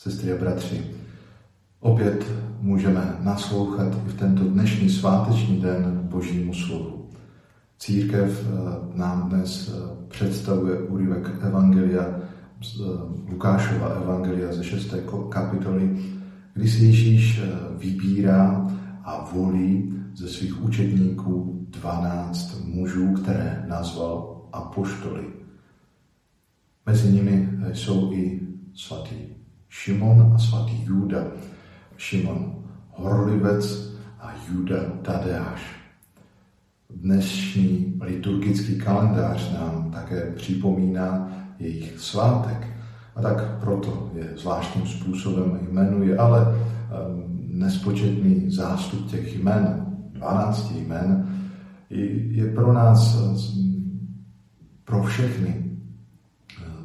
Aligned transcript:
Sestry 0.00 0.32
a 0.32 0.36
bratři, 0.36 0.86
opět 1.80 2.26
můžeme 2.60 3.16
naslouchat 3.20 3.94
i 4.06 4.08
v 4.08 4.14
tento 4.18 4.44
dnešní 4.44 4.90
sváteční 4.90 5.60
den 5.60 6.00
Božímu 6.02 6.54
slovu. 6.54 7.08
Církev 7.78 8.46
eh, 8.46 8.98
nám 8.98 9.28
dnes 9.28 9.68
eh, 9.68 10.06
představuje 10.08 10.78
úryvek 10.78 11.30
Evangelia, 11.42 12.06
eh, 12.10 12.82
Lukášova 13.30 13.88
Evangelia 13.88 14.52
ze 14.52 14.64
6. 14.64 14.94
kapitoly, 15.28 15.98
kdy 16.54 16.68
si 16.68 16.84
Ježíš 16.84 17.42
vybírá 17.78 18.70
a 19.04 19.30
volí 19.32 19.94
ze 20.14 20.28
svých 20.28 20.64
učedníků 20.64 21.66
12 21.70 22.64
mužů, 22.64 23.12
které 23.12 23.64
nazval 23.68 24.42
apoštoly. 24.52 25.24
Mezi 26.86 27.12
nimi 27.12 27.48
jsou 27.72 28.12
i 28.12 28.40
svatý 28.74 29.40
Šimon 29.70 30.32
a 30.34 30.38
svatý 30.38 30.84
Juda. 30.84 31.30
Šimon 31.96 32.54
horlivec 32.90 33.94
a 34.20 34.34
Juda 34.48 34.76
Tadeáš. 35.02 35.62
Dnešní 36.90 37.94
liturgický 38.02 38.78
kalendář 38.78 39.52
nám 39.54 39.90
také 39.90 40.32
připomíná 40.36 41.28
jejich 41.58 41.98
svátek. 41.98 42.66
A 43.16 43.22
tak 43.22 43.60
proto 43.60 44.10
je 44.14 44.32
zvláštním 44.36 44.86
způsobem 44.86 45.58
jmenuje, 45.70 46.18
ale 46.18 46.46
um, 46.46 47.38
nespočetný 47.48 48.50
zástup 48.50 49.10
těch 49.10 49.38
jmen, 49.38 49.86
12 50.12 50.70
jmen, 50.70 51.38
je 52.30 52.54
pro 52.54 52.72
nás, 52.72 53.18
pro 54.84 55.02
všechny 55.02 55.70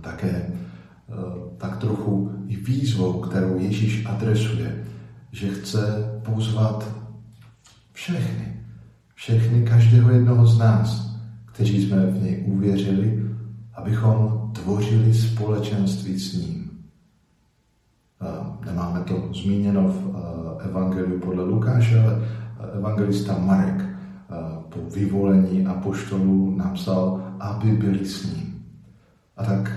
také 0.02 0.30
eh, 0.30 0.54
tak 1.58 1.78
trochu 1.78 2.35
výzvou, 2.66 3.22
kterou 3.22 3.60
Ježíš 3.60 4.06
adresuje, 4.06 4.86
že 5.32 5.48
chce 5.48 6.12
pozvat 6.26 6.96
všechny, 7.94 8.58
všechny 9.16 9.64
každého 9.64 10.12
jednoho 10.12 10.48
z 10.48 10.58
nás, 10.58 11.16
kteří 11.46 11.86
jsme 11.86 12.06
v 12.06 12.24
něj 12.24 12.44
uvěřili, 12.48 13.24
abychom 13.74 14.52
tvořili 14.54 15.14
společenství 15.14 16.20
s 16.20 16.34
ním. 16.34 16.66
Nemáme 18.66 19.02
to 19.02 19.30
zmíněno 19.34 19.88
v 19.88 20.16
eh, 20.16 20.70
Evangeliu 20.70 21.20
podle 21.20 21.44
Lukáše, 21.44 22.00
ale 22.00 22.20
evangelista 22.74 23.38
Marek 23.38 23.82
eh, 23.82 24.36
po 24.70 24.80
vyvolení 24.96 25.66
apoštolů 25.66 26.56
napsal, 26.56 27.22
aby 27.40 27.72
byli 27.72 28.06
s 28.06 28.34
ním. 28.34 28.66
A 29.38 29.44
tak 29.44 29.72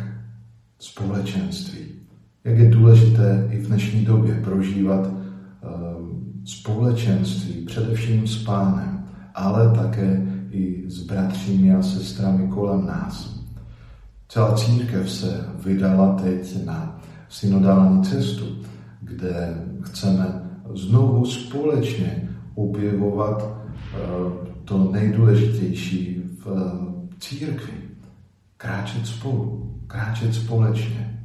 společenství. 0.78 1.80
Jak 2.44 2.58
je 2.58 2.70
důležité 2.70 3.48
i 3.50 3.58
v 3.58 3.66
dnešní 3.66 4.04
době 4.04 4.34
prožívat 4.34 5.06
ehm, 5.06 6.32
společenství, 6.44 7.64
především 7.64 8.26
s 8.26 8.44
pánem, 8.44 9.04
ale 9.34 9.74
také 9.74 10.26
i 10.50 10.84
s 10.90 11.02
bratřími 11.02 11.74
a 11.74 11.82
sestrami 11.82 12.48
kolem 12.48 12.86
nás. 12.86 13.40
Celá 14.28 14.54
církev 14.54 15.10
se 15.10 15.44
vydala 15.64 16.14
teď 16.14 16.64
na 16.64 17.00
synodální 17.28 18.02
cestu, 18.02 18.44
kde 19.00 19.64
chceme 19.82 20.42
znovu 20.74 21.26
společně 21.26 22.28
objevovat 22.54 23.42
ehm, 23.94 24.32
to 24.64 24.92
nejdůležitější 24.92 26.22
v 26.44 26.72
církvi. 27.20 27.72
Kráčet 28.56 29.06
spolu 29.06 29.74
kráčet 29.86 30.34
společně. 30.34 31.17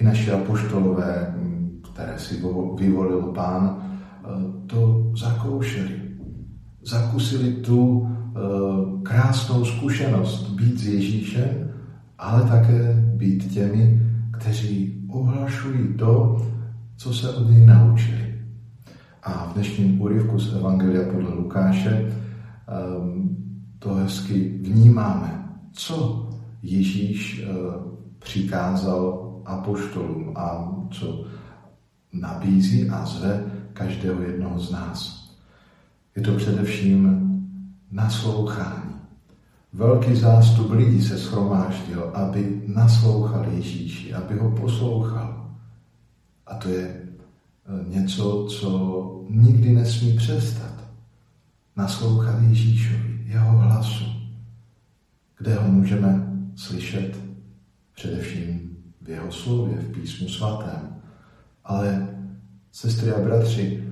I 0.00 0.04
naši 0.04 0.30
apoštolové, 0.30 1.34
které 1.92 2.18
si 2.18 2.42
vyvolil 2.78 3.22
pán, 3.22 3.78
eh, 3.80 4.28
to 4.66 5.12
zakoušeli. 5.16 6.00
Zakusili 6.82 7.52
tu 7.52 8.06
eh, 8.06 8.40
krásnou 9.02 9.64
zkušenost 9.64 10.50
být 10.50 10.78
s 10.78 10.86
Ježíšem, 10.86 11.70
ale 12.18 12.42
také 12.42 13.02
být 13.16 13.52
těmi, 13.52 14.02
kteří 14.38 15.04
ohlašují 15.08 15.94
to, 15.98 16.42
co 16.96 17.14
se 17.14 17.30
od 17.34 17.50
něj 17.50 17.66
naučili. 17.66 18.34
A 19.22 19.48
v 19.50 19.54
dnešním 19.54 20.00
úryvku 20.00 20.38
z 20.38 20.54
Evangelia 20.54 21.12
podle 21.12 21.34
Lukáše 21.34 22.12
ehm, 22.68 23.36
to 23.78 23.94
hezky 23.94 24.58
vnímáme, 24.62 25.48
co 25.72 26.28
Ježíš 26.62 27.44
eh, 27.44 27.52
přikázal 28.18 29.33
apoštolům 29.46 30.32
a 30.36 30.74
co 30.90 31.24
nabízí 32.12 32.90
a 32.90 33.06
zve 33.06 33.44
každého 33.72 34.22
jednoho 34.22 34.58
z 34.58 34.70
nás. 34.70 35.24
Je 36.16 36.22
to 36.22 36.36
především 36.36 37.20
naslouchání. 37.90 38.94
Velký 39.72 40.14
zástup 40.14 40.70
lidí 40.70 41.02
se 41.02 41.18
schromáždil, 41.18 42.10
aby 42.14 42.62
naslouchal 42.66 43.44
Ježíši, 43.44 44.14
aby 44.14 44.38
ho 44.38 44.50
poslouchal. 44.50 45.50
A 46.46 46.54
to 46.54 46.68
je 46.68 46.86
eh, 46.88 47.88
něco, 47.88 48.46
co 48.50 49.00
nikdy 49.30 49.72
nesmí 49.72 50.16
přestat. 50.16 50.74
Naslouchat 51.76 52.42
Ježíšovi, 52.42 53.24
jeho 53.26 53.58
hlasu, 53.58 54.04
kde 55.38 55.54
ho 55.54 55.68
můžeme 55.68 56.32
slyšet 56.56 57.24
především 57.94 58.76
v 59.02 59.08
jeho 59.08 59.23
slově, 59.34 59.76
v 59.76 59.92
písmu 60.00 60.28
svatém. 60.28 60.96
Ale, 61.64 62.08
sestry 62.72 63.12
a 63.12 63.20
bratři, 63.20 63.84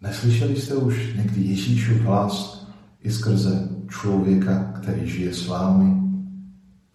neslyšeli 0.00 0.56
jste 0.56 0.74
už 0.74 1.14
někdy 1.16 1.40
Ježíšův 1.42 2.00
hlas 2.00 2.66
i 3.00 3.10
skrze 3.10 3.68
člověka, 3.88 4.72
který 4.80 5.08
žije 5.08 5.34
s 5.34 5.46
vámi, 5.46 6.02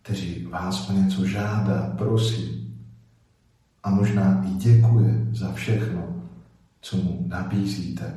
který 0.01 0.45
vás 0.45 0.89
o 0.89 0.93
něco 0.93 1.25
žádá, 1.25 1.93
prosí 1.97 2.73
a 3.83 3.89
možná 3.89 4.43
i 4.47 4.53
děkuje 4.53 5.27
za 5.31 5.53
všechno, 5.53 6.23
co 6.81 6.97
mu 6.97 7.25
nabízíte. 7.27 8.13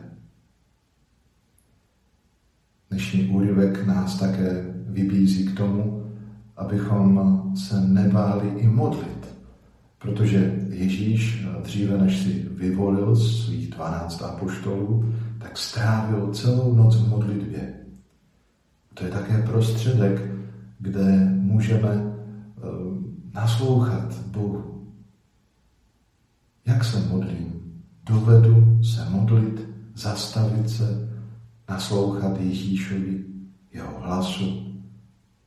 Dnešní 2.90 3.28
úryvek 3.28 3.86
nás 3.86 4.18
také 4.18 4.74
vybízí 4.86 5.46
k 5.46 5.56
tomu, 5.56 6.12
abychom 6.56 7.42
se 7.56 7.80
nebáli 7.80 8.48
i 8.48 8.68
modlit. 8.68 9.19
Protože 10.00 10.66
Ježíš 10.68 11.46
dříve, 11.62 11.98
než 11.98 12.18
si 12.18 12.48
vyvolil 12.50 13.16
svých 13.16 13.70
12 13.70 14.22
apoštolů, 14.22 15.14
tak 15.38 15.58
strávil 15.58 16.34
celou 16.34 16.74
noc 16.74 16.96
v 16.96 17.08
modlitbě. 17.08 17.74
To 18.94 19.04
je 19.04 19.10
také 19.10 19.42
prostředek, 19.42 20.30
kde 20.78 21.28
můžeme 21.34 21.88
eh, 21.88 22.62
naslouchat 23.34 24.14
Bohu. 24.26 24.86
Jak 26.66 26.84
se 26.84 27.00
modlím? 27.00 27.52
Dovedu 28.04 28.78
se 28.82 29.10
modlit, 29.10 29.68
zastavit 29.94 30.70
se, 30.70 31.08
naslouchat 31.68 32.40
Ježíšovi, 32.40 33.24
jeho 33.72 34.00
hlasu 34.00 34.76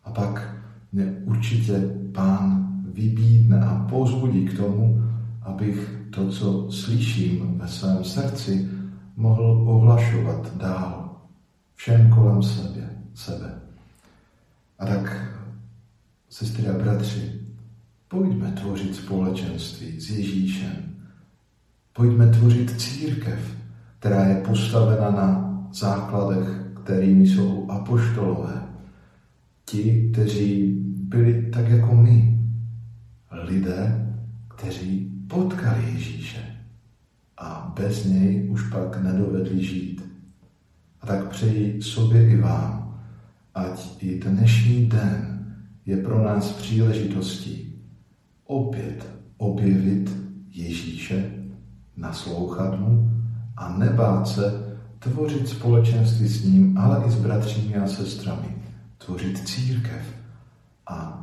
a 0.03 0.11
pak 0.11 0.55
mě 0.91 1.05
určitě 1.25 1.73
pán 2.13 2.72
vybídne 2.93 3.59
a 3.65 3.87
pozbudí 3.89 4.45
k 4.45 4.57
tomu, 4.57 5.03
abych 5.41 5.99
to, 6.09 6.29
co 6.29 6.71
slyším 6.71 7.57
ve 7.57 7.67
svém 7.67 8.03
srdci, 8.03 8.69
mohl 9.15 9.63
ohlašovat 9.67 10.57
dál 10.57 11.15
všem 11.75 12.09
kolem 12.09 12.43
sebe. 12.43 12.89
sebe. 13.13 13.53
A 14.79 14.85
tak, 14.85 15.35
sestry 16.29 16.67
a 16.67 16.73
bratři, 16.73 17.31
pojďme 18.07 18.51
tvořit 18.51 18.95
společenství 18.95 19.99
s 19.99 20.09
Ježíšem. 20.09 20.95
Pojďme 21.93 22.27
tvořit 22.27 22.81
církev, 22.81 23.57
která 23.99 24.25
je 24.25 24.35
postavena 24.35 25.11
na 25.11 25.53
základech, 25.73 26.47
kterými 26.83 27.27
jsou 27.27 27.69
apoštolové 27.69 28.63
ti, 29.65 30.09
kteří 30.11 30.77
byli 31.07 31.49
tak 31.53 31.69
jako 31.69 31.95
my. 31.95 32.42
Lidé, 33.33 34.09
kteří 34.47 35.11
potkali 35.27 35.83
Ježíše 35.93 36.55
a 37.37 37.73
bez 37.79 38.05
něj 38.05 38.49
už 38.49 38.69
pak 38.69 39.03
nedovedli 39.03 39.65
žít. 39.65 40.01
A 41.01 41.07
tak 41.07 41.27
přeji 41.27 41.81
sobě 41.81 42.29
i 42.29 42.41
vám, 42.41 43.01
ať 43.55 44.03
i 44.03 44.19
dnešní 44.19 44.85
den 44.85 45.45
je 45.85 45.97
pro 45.97 46.23
nás 46.23 46.51
příležitostí 46.51 47.75
opět 48.45 49.09
objevit 49.37 50.17
Ježíše, 50.51 51.31
naslouchat 51.97 52.79
mu 52.79 53.11
a 53.57 53.77
nebát 53.77 54.27
se 54.27 54.77
tvořit 54.99 55.47
společenství 55.47 56.27
s 56.27 56.43
ním, 56.43 56.77
ale 56.77 57.05
i 57.07 57.11
s 57.11 57.15
bratřími 57.15 57.75
a 57.75 57.87
sestrami 57.87 58.55
tvořit 58.97 59.47
církev. 59.47 60.15
A 60.87 61.19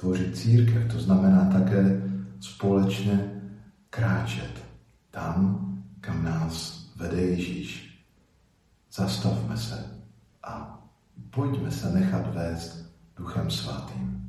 tvořit 0.00 0.36
církev, 0.36 0.92
to 0.92 1.00
znamená 1.00 1.44
také 1.44 2.02
společně 2.40 3.42
kráčet 3.90 4.64
tam, 5.10 5.64
kam 6.00 6.24
nás 6.24 6.84
vede 6.96 7.20
Ježíš. 7.20 7.98
Zastavme 8.92 9.56
se 9.56 9.84
a 10.42 10.82
pojďme 11.30 11.70
se 11.70 11.92
nechat 11.92 12.34
vést 12.34 12.94
Duchem 13.16 13.50
Svatým. 13.50 14.27